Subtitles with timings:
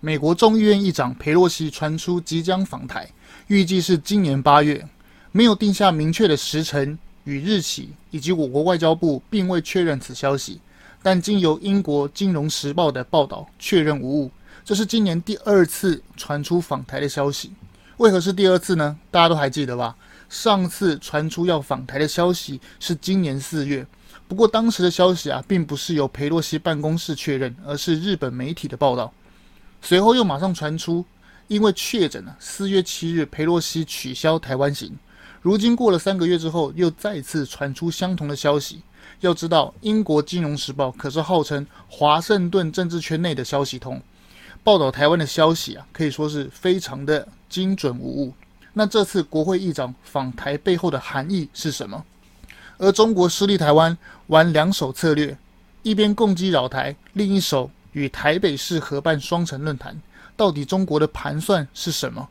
[0.00, 3.10] 美国众议院议长佩洛西传出即将访台，
[3.48, 4.86] 预计是今年八月，
[5.32, 10.60] 没有定下明确的时程与日期，以及我国外交部并未确认此消息。
[11.02, 14.30] 但经由英国《金融时报》的报道确认无误，
[14.64, 17.50] 这是今年第二次传出访台的消息。
[17.96, 18.96] 为何是第二次呢？
[19.10, 19.96] 大家都还记得吧？
[20.28, 23.84] 上次传出要访台的消息是今年四月，
[24.28, 29.12] 不过当时的消息啊，并不是由佩洛西办公室确认，而是日本媒体的报道。
[29.80, 31.04] 随后又马上传出，
[31.46, 34.96] 因为确诊了，四月七日佩洛西取消台湾行。
[35.40, 38.82] 如今过了三个月之后，又再次传出相同的消息。
[39.20, 44.00] 要知道，英国《金融时报》可是号称华盛顿政治圈内的消息通，
[44.62, 48.34] 报道台湾的消息啊，可以说是非常的精准无误。
[48.74, 52.04] 那这次国会议长访台背后的含义是什么？
[52.76, 55.36] 而中国失利台湾玩两手策略，
[55.82, 57.70] 一边攻击扰台，另一手。
[57.98, 60.00] 与台北市合办双城论坛，
[60.36, 62.28] 到底中国的盘算是什么？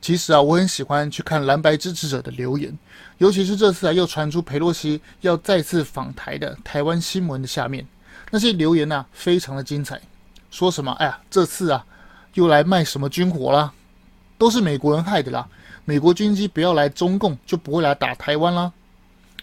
[0.00, 2.76] 其实啊，我很喜欢去看蓝白支持者的留言，
[3.18, 7.86] 尤其是这次啊，又传出裴洛西要再次访台的台湾新闻的下面，
[8.30, 10.00] 那些留言啊，非常的精彩，
[10.50, 10.92] 说什么？
[10.92, 11.84] 哎呀，这次啊。
[12.34, 13.72] 又来卖什么军火啦？
[14.38, 15.46] 都是美国人害的啦！
[15.84, 18.72] 美国军机不要来中共，就不会来打台湾啦。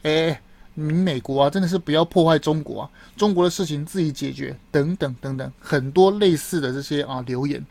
[0.01, 0.41] 哎，
[0.73, 2.89] 你美国啊，真的是不要破坏中国啊！
[3.15, 7.63] 中国的事情自己解决，等等等等，很多类似的这些啊留言。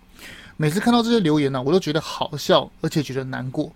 [0.57, 3.73] 每次看到这些留言呢、我都觉得好笑，而且觉得难过。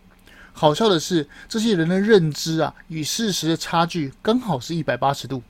[0.53, 5.43] 好笑的是，这些人的认知啊，与事实的差距刚好是一百八十度。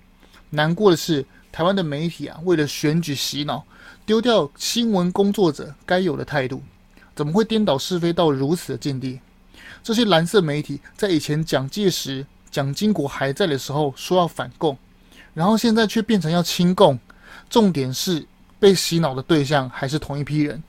[0.50, 3.62] 难过的是，台湾的媒体啊，为了选举洗脑。
[4.10, 6.60] 丢掉新闻工作者该有的态度，
[7.14, 9.20] 怎么会颠倒是非到如此的境地？
[9.84, 14.76] 这些蓝色媒体在以前蒋介石、蒋经国还在的时候说要反共，
[15.32, 16.98] 然后现在却变成要亲共。
[17.48, 18.26] 重点是
[18.58, 20.60] 被洗脑的对象还是同一批人。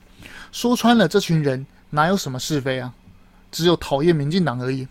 [0.52, 2.94] 说穿了，这群人哪有什么是非啊？
[3.50, 4.86] 只有讨厌民进党而已。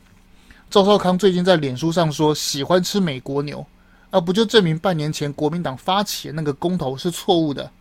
[0.69, 3.65] 赵少康最近在脸书上说喜欢吃美国牛，
[4.09, 7.71] 而不就证明半年前国民党发起的那个公投是错误的？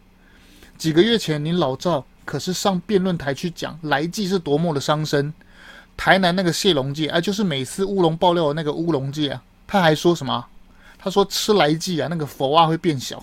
[0.81, 5.31] 几个月前，您老赵可是上辩论台去讲来济是多么的伤身。
[5.95, 10.43] 台南那个谢龙介，啊，就是每次乌龙爆料的那个乌龙介啊，他还说什么？
[10.99, 13.23] 他说吃来济啊，那个佛啊会变小。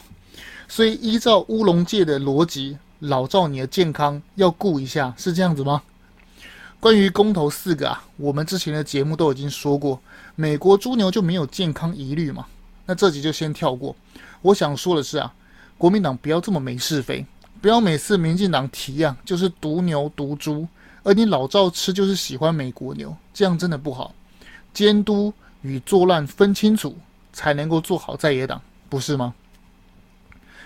[0.67, 5.81] 所以依照乌龙介的逻辑，老赵你的健康要顾一下，是这样子吗？
[6.79, 9.99] 关于公投四个啊，我们之前的节目都已经说过，
[10.35, 12.45] 美国猪牛就没有健康疑虑嘛？
[12.85, 13.95] 那这集就先跳过。
[14.43, 15.33] 我想说的是啊，
[15.75, 17.25] 国民党不要这么没是非。
[17.67, 20.65] 不要每次民进党提啊，就是毒牛毒猪，
[21.03, 24.15] 而你老赵吃就是喜欢美国牛，这样真的不好。
[24.73, 25.33] 监督
[25.63, 26.95] 与作乱分清楚，
[27.33, 29.33] 才能够做好在野党，不是吗？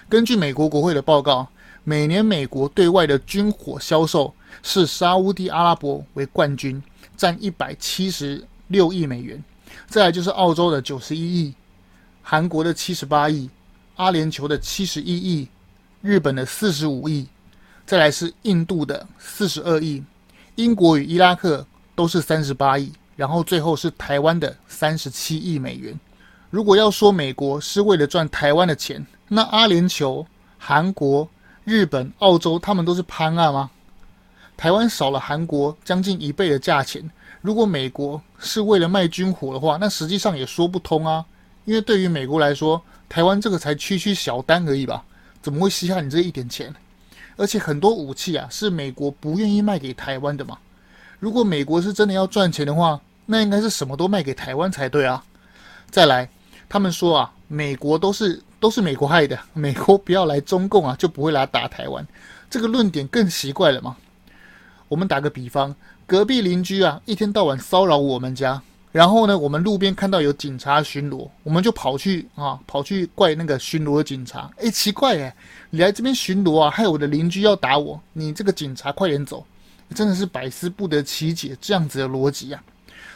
[0.08, 1.48] 根据美国国会的报告，
[1.84, 6.80] 每年美国对外的军火销售是沙乌地阿拉伯为冠军，
[7.18, 9.44] 占一百七十六亿美元，
[9.88, 11.56] 再来就是澳洲的九十一亿，
[12.22, 13.50] 韩国的七十八亿，
[13.96, 15.48] 阿联酋的七十一亿。
[16.02, 17.28] 日本的四十五亿，
[17.86, 20.04] 再来是印度的四十二亿，
[20.56, 25.98] 英国与伊拉克都是三十八亿，然后最后是台湾的三十七亿美元。
[26.50, 30.26] 如果要说美国是为了赚台湾的钱，那阿联酋、
[30.58, 31.30] 韩国、
[31.64, 33.70] 日本、澳洲他们都是潘啊吗？
[34.58, 37.08] 台湾少了韩国将近一倍的价钱。
[37.42, 41.24] 如果美国是为了卖军火的话，那实际上也说不通啊，
[41.66, 45.04] 因为对于美国来说，台湾这个才区区小单而已吧。
[45.42, 46.74] 怎么会稀罕你这一点钱？
[47.38, 50.58] 而且很多武器啊，是美国不愿意卖给台湾的嘛。
[51.20, 55.24] 如果美国是真的要赚钱的话，那应该是什么都卖给台湾才对啊。
[55.90, 56.30] 再来，
[56.70, 62.06] 他们说啊，美国都是都是美国害的，美国不要来中共啊，就不会来打台湾。
[62.50, 63.96] 这个论点更奇怪了嘛。
[64.88, 65.74] 我们打个比方，
[66.06, 68.62] 隔壁邻居啊，一天到晚骚扰我们家。
[68.92, 74.52] 然后呢，我们路边看到有警察巡逻，我们就跑去啊，跑去怪那个巡逻的警察。
[74.58, 75.34] 哎，奇怪哎，
[75.70, 79.46] 你来这边巡逻啊，害我的邻居要打我，你这个警察快点走！
[79.96, 82.62] 真的是百思不得其解这样子的逻辑啊。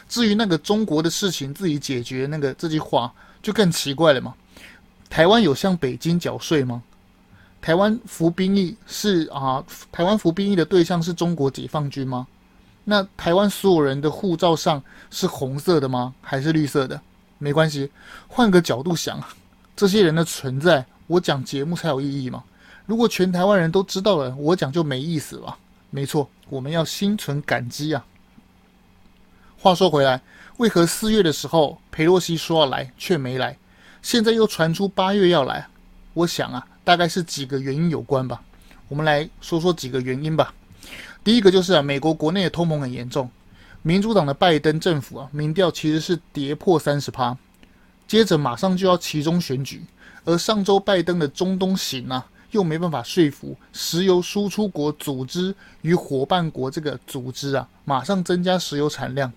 [0.08, 3.12] 至于那个中国的事情自己解决那个这句话，
[3.42, 4.34] 就更奇怪了嘛。
[5.10, 6.82] 台湾有向北京缴税吗？
[7.60, 12.26] 台湾服兵役是啊，台湾服兵役的对象是中国解放军吗？
[12.88, 14.80] 那台湾所有人的护照上
[15.10, 16.14] 是红色的吗？
[16.20, 17.00] 还是绿色的？
[17.38, 17.90] 没关系，
[18.28, 19.28] 换个角度想啊，
[19.74, 22.44] 这些人的存在，我讲节目才有意义嘛。
[22.86, 25.56] 如果全台湾人都知道了，我讲就没意思了。
[25.90, 28.06] 没错，我们要心存感激啊。
[29.58, 30.22] 话说回来，
[30.58, 33.58] 为何四月的时候裴洛西说要来却没来，
[34.00, 35.66] 现在又传出八月要来？
[36.14, 38.40] 我想啊，大概是几个原因有关吧。
[38.86, 40.54] 我们来说说几个原因吧。
[41.26, 43.28] 第一个就是啊，美国国内的通膨很严重，
[43.82, 47.36] 民主党的拜登政府啊，民调其实是跌破三十趴，
[48.06, 49.82] 接着马上就要期中选举，
[50.24, 55.52] 而上周拜登的中东行啊，又没办法说服石油输出国组织
[55.82, 59.32] 与伙伴国这个组织啊，马上增加石油产量，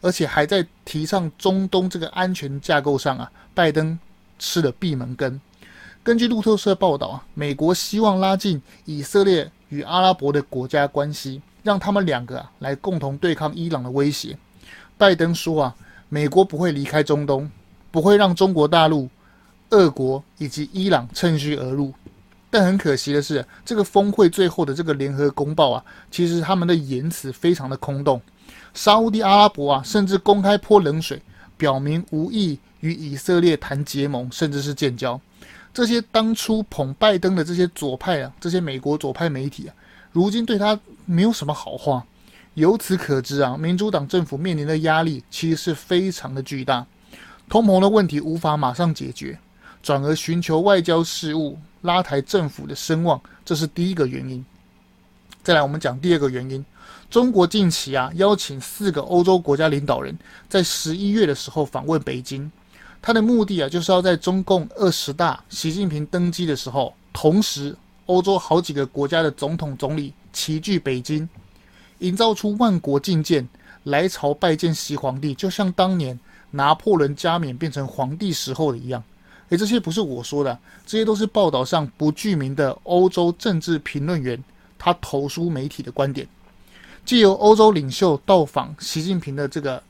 [0.00, 3.98] 而且还在提倡中东这个安全架构上啊，拜登
[4.38, 5.38] 吃了闭门羹。
[6.02, 14.36] 根据路透社报道啊，美国希望拉近以色列与阿拉伯的国家关系，让他们两个啊来共同对抗伊朗的威胁。
[14.96, 15.74] 拜登说啊，
[16.08, 17.50] 美国不会离开中东，
[17.90, 19.08] 不会让中国大陆、
[19.70, 21.92] 俄国以及伊朗趁虚而入。
[22.50, 28.20] 但很可惜的是，这个峰会最后的这个联合公报啊，其实他们的言辞非常的空洞。
[28.72, 31.20] 沙乌地阿拉伯啊，甚至公开泼冷水，
[31.58, 35.20] 表明无意与以色列谈结盟，甚至是建交。
[35.78, 39.74] 这些当初捧拜登的这些左派啊，这些美国左派媒体啊，
[40.10, 42.04] 如今对他没有什么好话。
[42.54, 46.84] 由此可知啊，民主党政府面临的压力其实是非常的巨大。
[47.48, 49.38] 通膨的问题无法马上解决，
[49.80, 54.44] 转而寻求外交事务拉抬政府的声望，这是第一个原因。
[55.44, 56.64] 再来，我们讲第二个原因。
[57.08, 62.50] 中国近期啊，邀请四个欧洲国家领导人，在十一月的时候访问北京。
[63.00, 67.74] 他的目的啊，就是要在中共二十大习近平登基的时候，同时
[68.06, 71.28] 欧洲好几个国家的总统总理齐聚北京，
[72.00, 73.48] 营造出万国觐见、
[73.84, 76.18] 来朝拜见习皇帝，就像当年
[76.50, 79.02] 拿破仑加冕变成皇帝时候的一样。
[79.50, 84.42] 诶，这些不是我说的，这些都是报道上不具名的欧洲政治评论员
[84.76, 86.28] 他投书媒体的观点，
[87.06, 89.82] 借由欧洲领袖到访习近平的这个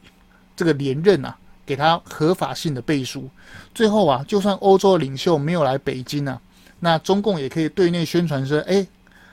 [0.54, 1.36] 这个连任啊。
[1.68, 3.28] 给他合法性的背书，
[3.74, 6.40] 最后啊，就算欧洲领袖没有来北京啊，
[6.80, 8.86] 那中共也可以对内宣传说，哎，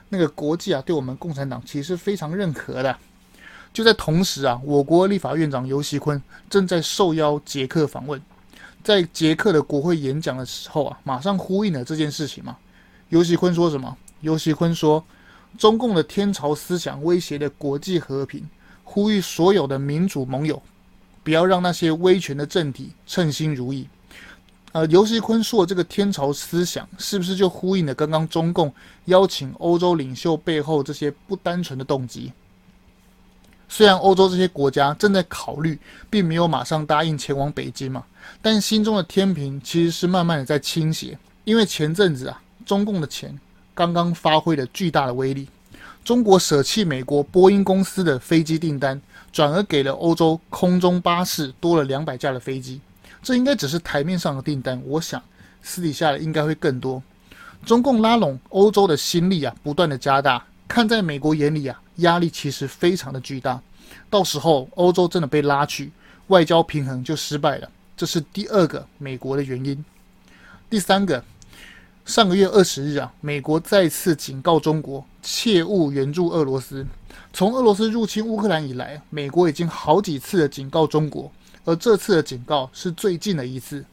[0.10, 2.94] 那个国际啊，对我们共产党其实非常认可的。
[3.72, 8.22] 就在同时啊，我国立法院长游锡坤正在受邀捷克访问，
[8.84, 12.58] 在捷克的国会演讲的时候啊，马上呼应了这件事情嘛。
[13.08, 13.96] 游锡坤说什么？
[14.20, 15.02] 游锡坤说，
[15.58, 18.44] 中共的天朝思想威胁了国际和平，
[18.84, 20.62] 呼吁所有的民主盟友。
[21.26, 23.90] 不要让那些威权的政体称心如意。
[24.74, 28.72] 呃，游锡堃说的这个天朝思想，是不是就呼应了刚刚中共
[29.06, 32.32] 邀请欧洲领袖背后这些不单纯的动机？
[33.68, 35.80] 虽然欧洲这些国家正在考虑，
[36.10, 38.04] 并没有马上答应前往北京嘛，
[38.42, 41.18] 但心中的天平其实是慢慢的在倾斜。
[41.46, 43.36] 因为前阵子啊，中共的钱
[43.74, 45.48] 刚刚发挥了巨大的威力，
[46.06, 49.02] 中国舍弃美国波音公司的飞机订单。
[49.34, 52.80] 转而给了欧洲空中巴士多了两百架的飞机，
[53.22, 55.22] 这应该只是台面上的订单，我想
[55.62, 57.04] 私底下的应该会更多。
[57.66, 63.62] 中共拉拢欧洲的心力啊，不断的加大，看在美国眼里啊，压力其实非常的巨大。
[64.10, 65.92] 到时候欧洲真的被拉去，
[66.28, 69.84] 外交平衡就失败了，这是第二个美国的原因。
[70.70, 71.22] 第三个。
[72.06, 76.86] 上个月二十日啊，美国再次警告中国切勿援助俄罗斯。
[77.34, 81.32] 从俄罗斯入侵乌克兰以来，美国已经好几次的警告中国，
[81.64, 83.84] 而这次的警告是最近的一次，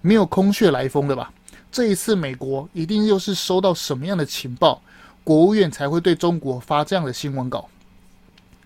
[0.00, 1.30] 没有空穴来风的吧？
[1.70, 4.80] 这一次美国一定又是收到什么样的情报，
[5.22, 7.68] 国务院才会对中国发这样的新闻稿？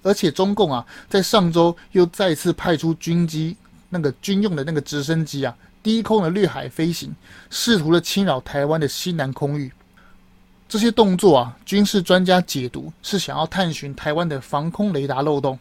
[0.05, 3.57] 而且中共啊，在上周又再次派出军机，
[3.89, 5.57] 那个军用的那个直升机啊。
[5.85, 7.15] 低空的掠海飞行，
[7.51, 9.71] 试图的侵扰台湾的西南空域。
[10.67, 15.59] 这些动作啊，军事专家解读是想要探寻台湾的防空雷达漏洞。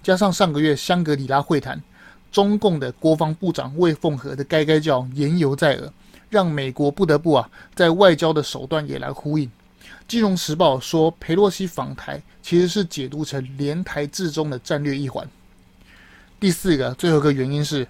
[0.00, 1.82] 加上上个月香格里拉会谈，
[2.30, 5.92] 中共的国防部长魏凤和的该该叫言犹在耳，
[6.30, 9.50] 让美国不得不啊，在外交的手段也来呼应。
[10.06, 15.28] 金融时报说，佩洛西访台其实是解读成联台制中的战略一环。
[16.38, 17.84] 第四个，最后一个原因是。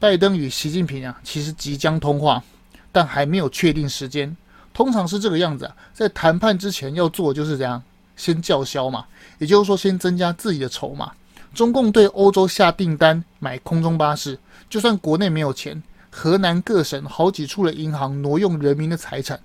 [0.00, 2.42] 拜登与习近平啊，其实即将通话，
[2.90, 4.34] 但还没有确定时间。
[4.72, 7.82] 通常是这个样子啊，在谈判之前要做就是这样，
[8.16, 9.04] 先叫嚣嘛，
[9.36, 11.12] 也就是说先增加自己的筹码。
[11.52, 14.38] 中共对欧洲下订单买空中巴士，
[14.70, 19.38] 就算国内没有钱，河南各省好几处的银行挪用人民的财产，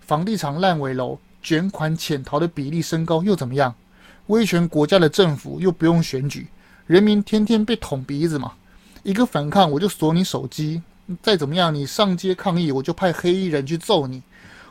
[0.00, 3.74] 房地产烂尾楼卷款潜逃的比例升高又怎么样？
[4.28, 6.48] 威权国家的政府又不用选举，
[6.86, 8.52] 人民天天被捅鼻子嘛。
[9.02, 10.80] 一个反抗，我就锁你手机；
[11.22, 14.22] 再怎么样，你上街抗议，我就派黑衣人去揍你。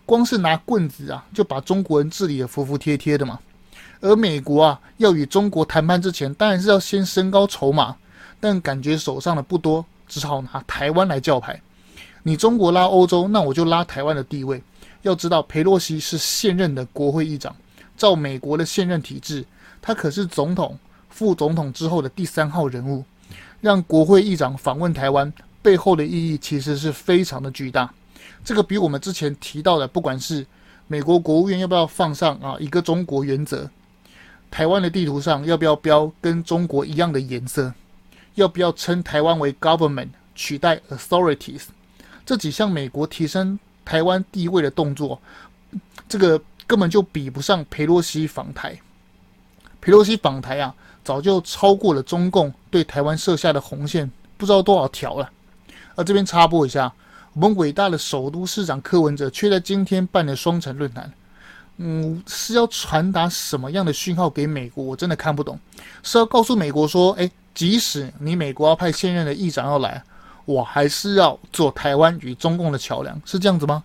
[0.06, 3.40] 光是拿棍子啊，就把中国人治理得服服帖帖的嘛。
[4.02, 7.96] 而美国啊，要与中国谈判之前，当然是要先升高筹码，
[8.40, 11.60] 但感觉手上的不多，只好拿台湾来叫牌。
[12.24, 14.62] 你中国拉欧洲，那我就拉台湾的地位。
[15.02, 17.56] 要知道，佩洛西是现任的国会议长，
[17.98, 19.46] 照美国的现任体制，
[19.82, 20.78] 他可是总统、
[21.10, 23.04] 副总统之后的第三号人物。
[23.62, 27.94] 让国会议长访问台湾，背后的意义其实是非常的巨大。
[28.44, 30.46] 这个比我们之前提到的，不管是
[30.88, 33.70] 美国国务院要不要放上啊一个中国原则，
[34.50, 37.74] 台湾的地图上要不要标跟中国一样的颜色，
[38.36, 41.64] 要不要称台湾为 government 取代 authorities，
[42.26, 45.20] 这几项美国提升台湾地位的动作，
[46.08, 48.80] 这个根本就比不上裴洛西访台。
[49.82, 50.74] 裴洛西访台啊，
[51.10, 55.28] 早就超过了中共对台湾设下的红线，不知道多少条了。
[55.96, 56.94] 而这边插播一下。
[57.34, 61.12] 我们伟大的首都市长柯文哲却在今天办了双城论坛，
[61.78, 64.84] 嗯，是要传达什么样的讯号给美国？
[64.84, 65.58] 我真的看不懂。
[66.04, 70.04] 是要告诉美国说，诶，即使你美国要派现任的议长要来，
[70.46, 73.84] 我还是要做台湾与中共的桥梁，是这样子吗？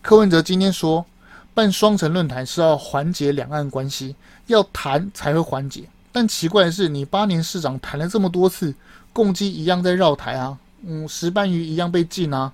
[0.00, 1.04] 柯文哲今天说，
[1.52, 5.84] 办双城论坛是要缓解两岸关系，要谈才会缓解。
[6.16, 8.74] 但奇怪的是，你八年市长谈了这么多次，
[9.12, 12.50] 共机一样在绕台啊，嗯，石斑鱼一样被禁啊。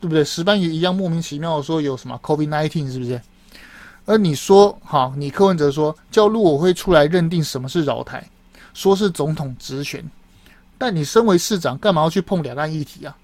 [0.00, 0.24] 对不对？
[0.24, 3.20] 石斑鱼一样莫名其妙的说有什么 COVID-19 是不是？
[4.04, 8.28] 而你说好，你柯文哲说叫陆委会出来认定什么是绕台，
[8.74, 10.04] 说是总统职权，
[10.76, 13.16] 但你身为市长，干嘛要去碰两岸议题啊？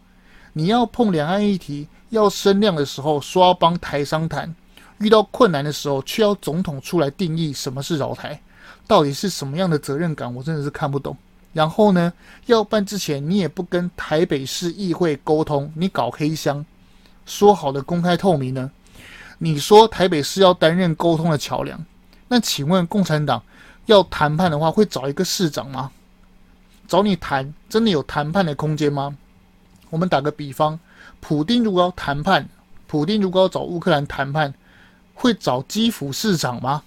[0.52, 4.54] 你要碰两岸议题，要声量的时候说要帮台商谈，
[4.99, 8.40] 遇到困难的时候却要总统出来定义什么是绕台，
[8.87, 10.33] 到底是什么样的责任感？
[10.35, 11.17] 我真的是看不懂。
[11.53, 12.12] 然后呢，
[12.47, 16.64] 要办之前你也不跟台北市议会沟通，你搞黑箱，
[17.26, 18.71] 说好的公开透明呢？
[19.38, 21.85] 你说台北市要担任沟通的桥梁，
[22.29, 23.43] 那请问共产党
[23.87, 25.91] 要谈判的话，会找一个市长吗？
[26.88, 29.17] 找你谈，真的有谈判的空间吗？
[29.91, 30.79] 我们打个比方，
[31.21, 32.49] 普丁如果要谈判，
[32.87, 34.53] 普丁如果要找乌克兰谈判，
[35.14, 36.83] 会找基辅市长吗？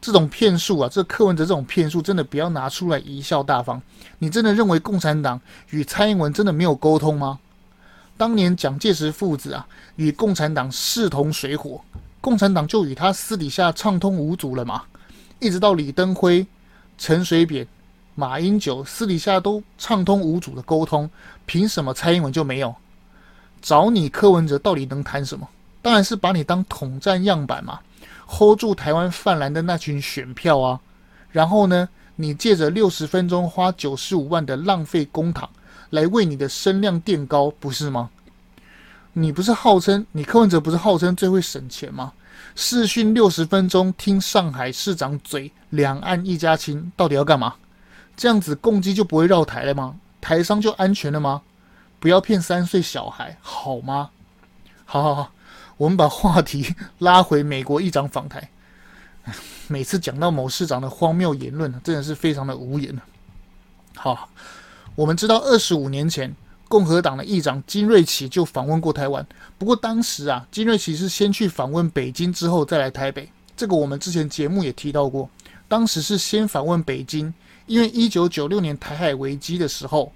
[0.00, 3.80] 这种骗术啊，这柯文哲这种骗术，真的不要拿出来贻笑大方。
[4.18, 7.38] 你真的认为共产党与蔡英文真的没有沟通吗？
[8.16, 11.80] 当年蒋介石父子啊，与共产党势同水火，
[12.20, 14.82] 共产党就与他私底下畅通无阻了嘛。
[15.38, 16.46] 一直到李登辉、
[16.96, 17.66] 陈水扁、
[18.14, 21.10] 马英九私底下都畅通无阻的沟通，
[21.44, 22.74] 凭什么蔡英文就没有？
[23.60, 25.46] 找你柯文哲到底能谈什么？
[25.82, 27.80] 当然是把你当统战样板嘛。
[28.26, 30.80] Hold 住台湾泛蓝的那群选票啊，
[31.30, 35.48] 然后呢，你借着六十分钟花九十五万的浪费公帑
[35.90, 38.10] 来为你的声量垫高，不是吗？
[39.12, 42.12] 你不是号称你柯文哲不是号称最会省钱吗？
[42.54, 47.54] 视讯六十分钟听上海市长嘴，两岸一家亲，到底要干嘛？
[48.16, 49.96] 这样子共机就不会绕台了吗？
[50.20, 51.42] 台商就安全了吗？
[51.98, 54.10] 不要骗三岁小孩好吗？
[54.84, 55.32] 好好好。
[55.76, 58.48] 我们把话题拉回美国议长访台。
[59.68, 62.96] 每次讲到某市长的荒谬言论，真的是非常的无言。
[63.96, 64.28] 好，
[64.94, 66.32] 我们知道二十五年前，
[66.68, 69.26] 共和党的议长金瑞琪就访问过台湾。
[69.58, 73.28] 不过当时啊，金瑞琪是先去访问北京，之后再来台北。
[73.56, 75.28] 这个我们之前节目也提到过。
[75.66, 77.34] 当时是先访问北京，
[77.66, 80.12] 因为一九九六年台海危机的时候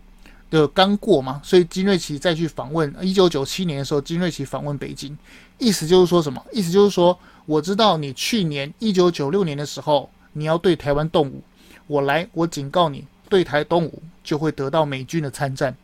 [0.50, 2.92] 的刚过嘛，所以金瑞琪再去访问。
[3.00, 5.16] 一九九七年的时候，金瑞琪访问北京。
[5.58, 6.44] 意思就是说什么？
[6.52, 7.16] 意思就是说，
[7.46, 11.42] 我知道你去年一九九六年的时候，你要对台湾动武，
[11.86, 15.76] 我来，我警告你，对台动武就会得到美军的参战。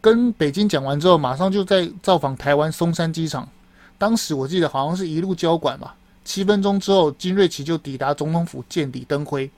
[0.00, 3.48] 跟北京讲完之后，马上就在造访台湾松山机场。
[3.96, 9.50] 当时我记得好像是一路交管吧，七分钟之后，金瑞琪就抵达总统府见李登辉。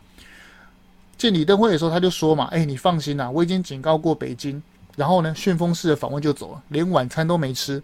[1.18, 4.62] 见李登辉的时候，他就说嘛：“哎，你放心呐，我已经警告过北京。”
[4.96, 7.82] 然后呢，旋风式的访问就走了，连晚餐都没吃。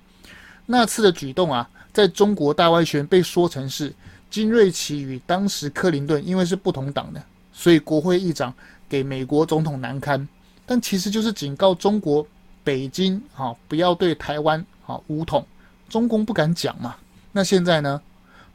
[0.66, 3.92] 那次的举动啊，在中国大外宣被说成是
[4.30, 7.22] 金瑞琪与当时克林顿因为是不同党的，
[7.52, 8.52] 所以国会议长
[8.88, 10.26] 给美国总统难堪。
[10.64, 12.26] 但其实就是警告中国
[12.64, 15.46] 北京啊，不要对台湾啊武统。
[15.88, 16.94] 中共不敢讲嘛。
[17.32, 18.00] 那现在呢，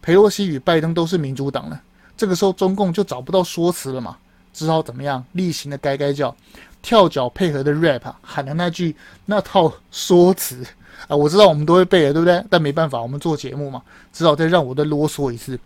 [0.01, 1.79] 裴洛西与拜登都是民主党了，
[2.15, 4.17] 这个时候中共就找不到说辞了嘛，
[4.57, 6.35] 只好怎么样例行的该该叫，
[6.81, 8.95] 跳脚配合的 rap 喊的那句
[9.27, 10.65] 那套说辞。
[11.07, 12.43] 啊，我知道我们都会背的，对不对？
[12.49, 15.59] 但没办法，我们做节目嘛，只好再让我再啰嗦一次。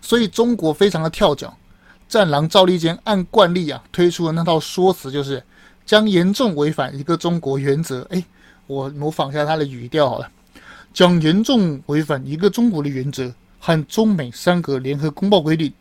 [0.00, 1.52] 所以中国非常的跳脚，
[2.08, 5.42] 战狼赵立坚按惯例啊推出的那套说辞，就是
[5.84, 8.06] 将严重违反一个中国原则。
[8.10, 8.24] 哎，
[8.68, 10.30] 我模仿一下他的语调好了，
[10.94, 15.72] 将严重违反一个中国的原则和中美三个联合公报规定，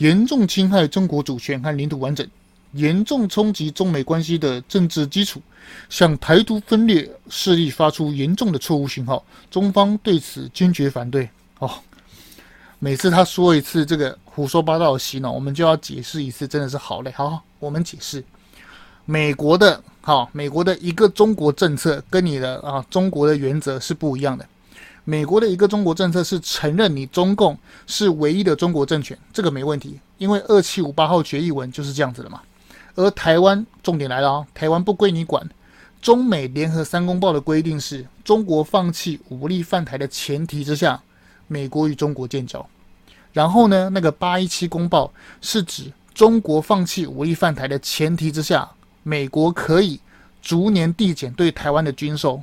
[0.00, 2.26] 严重侵害中国主权和领土完整，
[2.72, 5.42] 严重冲击中美关系的政治基础，
[5.90, 9.22] 向台独分裂势力发出严重的错误信号。
[9.50, 11.28] 中方对此坚决反对。
[11.58, 11.70] 哦，
[12.78, 17.10] 每次他说一次这个胡说八道的洗脑，我们就要解释一次，真的是好累。
[17.10, 18.24] 好，我们解释，
[19.04, 24.46] 美国的，好，美国的一个中国政策跟你的啊中国的原则是不一样的。
[25.10, 32.40] 美国的一个中国政策是承认你中共是唯一的中国政权，这个没问题，因为二七五八号决议文就是这样子的嘛。
[32.94, 35.44] 而台湾重点来了啊，台湾不归你管。
[36.00, 41.02] 中美联合三公报的规定是，中国放弃武力犯台的前提之下，
[41.48, 42.64] 美国与中国建交。
[43.32, 48.70] 然后呢，那个八一七公报是指中国放弃武力犯台的前提之下，
[49.02, 49.98] 美国可以
[50.40, 52.40] 逐年递减对台湾的军售。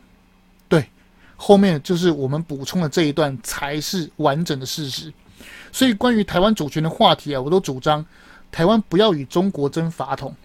[1.38, 5.14] 后面就是我们补充的这一段才是完整的事实。
[5.72, 8.06] 所以关于台湾主权的话题啊，我都主张
[8.52, 10.36] 台湾不要与中国争法统。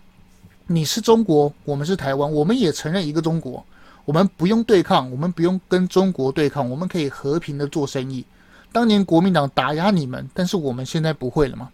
[0.67, 3.65] 你是中国，我们是台湾，我们也承认一个中国，
[4.05, 8.25] 我们不用对抗，我们不用跟中国对抗，我们可以和平的做生意。
[8.71, 11.69] 当年国民党打压你们，但是我们现在不会了吗？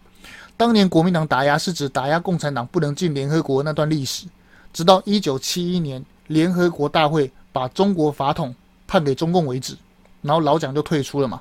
[0.57, 4.25] 当年国民党打压是指打压共产党不能进联合国那段历史，
[4.73, 8.53] 直到一九七一年联合国大会把中国法统
[8.89, 9.77] 判给中共为止，
[10.23, 11.39] 然后老蒋就退出了嘛。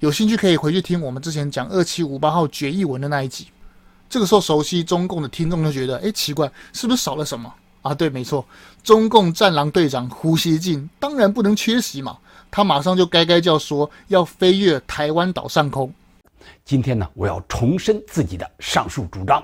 [0.00, 3.46] 有兴趣可以回去听我们之前讲二七五八号决议文的那一集。
[4.10, 7.94] 这个时候，熟悉中共的听众就觉得，哎，奇怪，是不是少了什么啊？
[7.94, 8.44] 对，没错，
[8.82, 12.18] 中共战狼队长胡锡进当然不能缺席嘛。
[12.50, 15.92] 他马上就该该叫说要飞越台湾岛上空。
[16.64, 19.42] 今天呢，我要重申自己的上述主张，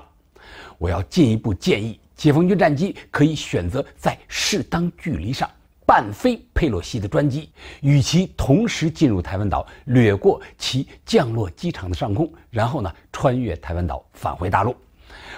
[0.77, 5.49] 我要进一步建议解放军战机可以选择在适当距离上。
[5.85, 7.49] 伴飞佩洛西的专机，
[7.81, 14.75] 与其同时进入台湾岛，掠过其降落机场的上空，然后呢，穿越台湾岛返回大陆。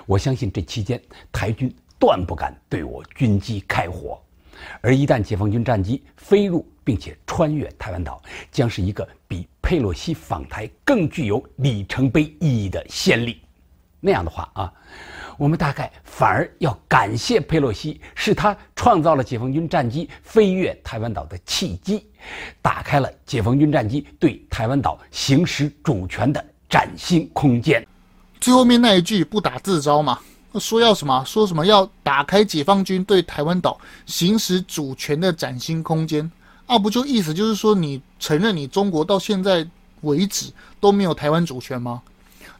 [0.05, 1.01] 我相信这期间
[1.31, 4.17] 台军断不敢对我军机开火。
[4.81, 8.21] 而一旦解放军战机飞入并且穿越台湾岛，
[8.51, 13.41] 将是一个比佩洛西访台更具有里程碑意义的先例。
[13.99, 14.73] 那样的话啊。
[15.37, 22.05] 我们大概反而要感谢佩洛西，是他创造了解放军战机飞越台湾岛的契机，
[22.61, 27.85] 打开了解放军战机对台湾岛行使主权的崭新空间。
[28.41, 30.19] 最后面那一句不打自招嘛？
[30.59, 31.23] 说要什么？
[31.23, 36.31] 说什么要打开解放军对台湾岛行使主权的崭新空间？
[36.65, 39.67] 啊，不就意思就是说你承认你中国到现在
[40.01, 42.01] 为止都没有台湾主权吗？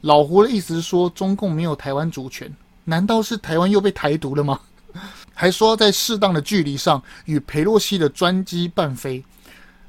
[0.02, 2.52] 老胡的意思是说中共没有台湾主权。
[2.90, 4.58] 难道是台湾又被台独了吗？
[5.36, 9.24] 还说在适当的距离上与裴洛西的专机伴飞，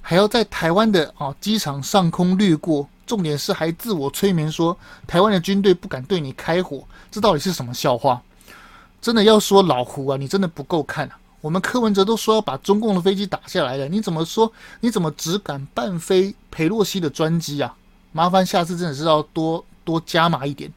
[0.02, 8.20] 还要在台湾的啊机场上空掠过，重点是还自我催眠说台湾的军队不敢对你开火，这到底是什么笑话？
[9.00, 11.16] 真的要说老胡啊，你真的不够看啊！
[11.40, 14.52] 我们柯文哲都说要把中共的飞机打下来了，你怎么说？
[14.80, 17.76] 你怎么只敢伴飞裴洛西的专机啊？
[18.10, 20.70] 麻烦下次真的是要多多加码一点。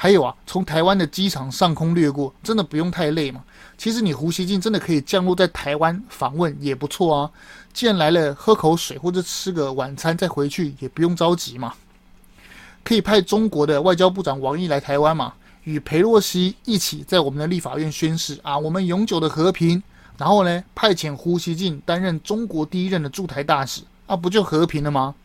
[0.00, 3.42] 还有啊，从台湾的机场上空掠过，真的不用太累嘛。
[3.76, 7.30] 其实你胡锡进真的可以降落在台湾访问也不错啊。
[7.72, 11.74] 既然来了，喝口水或者吃个晚餐再回去也不用着急嘛。
[12.84, 15.34] 可以派中国的外交部长王毅来台湾嘛，
[15.64, 19.82] 与裴洛西一起在我们的立法院宣誓啊，我们永久的和平。
[20.16, 25.16] 然后呢，派遣胡锡进担任中国第一任的驻台大使啊，不就和平了吗？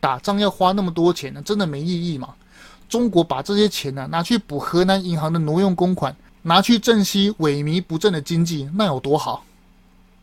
[0.00, 2.34] 打仗要花那么多钱呢，真的没意义嘛。
[2.88, 9.44] 中国把这些钱呢、拿去补河南银行的挪用公款，拿去振兴萎靡不振的经济，那有多好？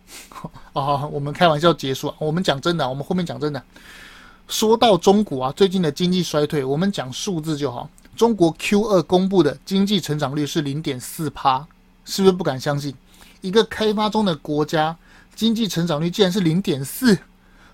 [0.73, 3.61] 啊，我们开玩笑结束啊，我们讲真的，我们后面讲真的。
[4.47, 7.89] 说到中国啊，最近的经济衰退，我们讲数字就好。
[8.15, 11.65] 中国 Q 二公布的经济成长率是零点四趴，
[12.03, 12.93] 是不是不敢相信？
[13.39, 14.95] 一个开发中的国家
[15.33, 17.17] 经济成长率竟然是零点四，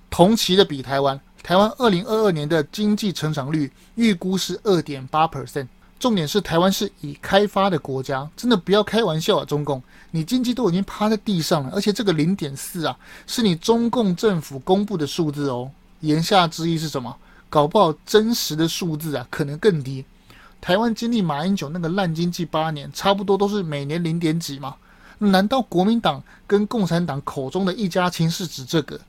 [0.09, 1.19] 同期的比台湾。
[1.47, 5.65] 台湾二零二二年的经济成长率预估是二点八 percent，
[5.97, 9.45] 重点是台湾是已开发的国家，真的不要开玩笑啊！
[9.45, 9.81] 中共，
[10.11, 15.71] 你经济都已经趴在地上了，而且这个零点四啊，是你中共政府公布的数字哦。
[16.01, 17.15] 言下之意是什么？
[17.49, 20.03] 搞不好真实的数字啊，可能更低。
[20.59, 24.75] 台湾经历马英九那个烂经济八年，差不多都是每年零点几嘛。
[25.19, 28.99] 难道国民党跟共产党口中的一家亲是指这个？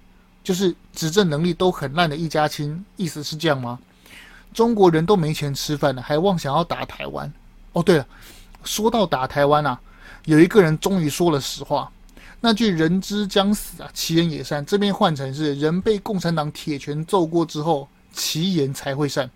[0.49, 3.79] 就是执政能力都很烂的一家亲，意思是这样吗？
[4.55, 7.31] 中国人都没钱吃饭了，还妄想要打台湾？
[7.75, 8.07] 哦，对了，
[8.65, 9.79] 说到打台湾啊，
[10.25, 11.93] 有一个人终于说了实话，
[12.41, 19.31] 那句“人之将死啊，其言也善”，这边换成是“人被共产党铁拳揍过之后，其言才会善”。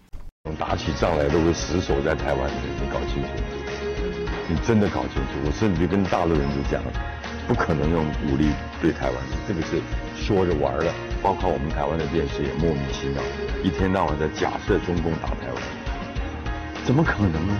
[0.59, 3.29] 打起仗来都会死守在台湾，你搞清楚，
[4.49, 5.33] 你真的搞清楚。
[5.45, 6.93] 我甚至跟大陆人就讲了，
[7.53, 8.49] 不可能用武力
[8.81, 9.79] 对台湾，这个是
[10.17, 10.87] 说着玩的。
[11.23, 13.23] 包括我们台湾的电视也莫名其妙，
[13.63, 15.63] 一天到晚在假设中共打台湾，
[16.87, 17.55] 怎么可能呢？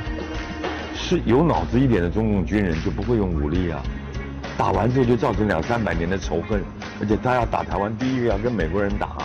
[0.97, 3.83] 是有脑子一点的中共军人就不会用武力啊，
[4.57, 6.65] 打完之后就造成两三百年的仇恨，
[6.99, 9.19] 而且他要打台湾，第一个要跟美国人打，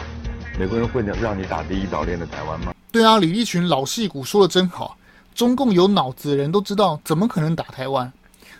[0.59, 2.73] 美国人会让让你打第一岛链的台湾吗？
[2.91, 4.97] 对啊，李立群老戏骨说的真好，
[5.33, 8.11] 中共有脑子的人都知道，怎么可能打台湾？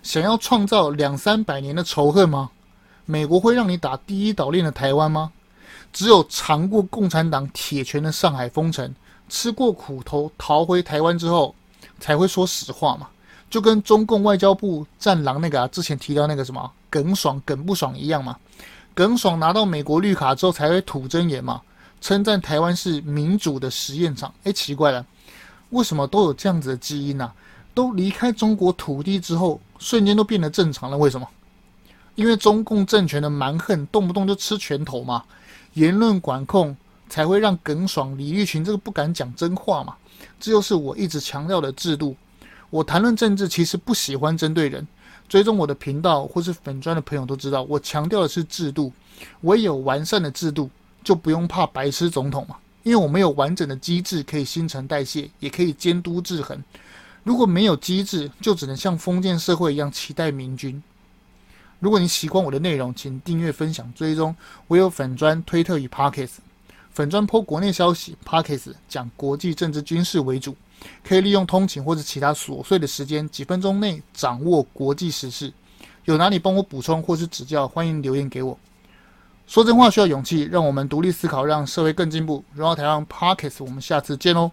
[0.07, 2.49] 想要创造两三百年的仇恨吗？
[3.03, 5.33] 美国会让你打第一岛链的台湾吗？
[5.91, 8.95] 只有尝过共产党铁拳的上海封城，
[9.27, 11.53] 吃过苦头逃回台湾之后，
[11.99, 13.09] 才会说实话嘛。
[13.49, 18.37] 就跟中共外交部战狼那个啊，之前提到那个什么耿爽耿不爽一样嘛。
[18.93, 21.61] 耿爽拿到美国绿卡之后才会吐真言嘛，
[21.99, 24.33] 称赞台湾是民主的实验场。
[24.45, 25.05] 哎，奇怪了，
[25.71, 27.29] 为什么都有这样子的基因呢、
[27.73, 30.97] 都离开中国土地之后，瞬间都变得正常了？
[30.97, 31.27] 为什么？
[32.15, 35.23] 因为中共政权的蛮横，动不动就吃拳头嘛。
[35.73, 36.75] 言论管控
[37.07, 39.95] 才会让耿爽、李玉群这个不敢讲真话嘛？
[40.39, 42.15] 这就是我一直强调的制度。
[42.69, 44.85] 我谈论政治，其实不喜欢针对人。
[45.29, 48.91] 追踪我的频道或是粉砖的朋友都知道，我强调的是制度。
[49.41, 50.69] 唯有完善的制度，
[51.03, 52.55] 就不用怕白痴总统嘛。
[52.83, 56.57] 因为我们有完整的机制可以新陈代谢，也可以监督制衡。
[57.27, 60.81] 如果没有机制，就只能像封建社会一样期待明君。
[61.81, 64.33] 如果你喜欢我的内容，请订阅、分享、追踪。
[64.67, 66.35] 我有粉砖、推特与 Podcast。
[66.89, 70.55] 粉专 po 国内消息，Podcast 讲国际政治军事为主，
[71.03, 75.51] 可以利用通勤或者其他琐碎的时间，几分钟内掌握国际时事。
[76.05, 78.57] 有哪里帮我补充或是指教，欢迎留言给我。
[79.45, 82.45] 说真话需要勇气，让我们独立思考，让社会更进步。
[82.53, 84.49] 荣耀台湾 Podcast，我们下次见喽。